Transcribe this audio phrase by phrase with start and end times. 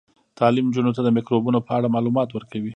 [0.39, 2.69] تعلیم نجونو ته د میکروبونو په اړه معلومات ورکوي.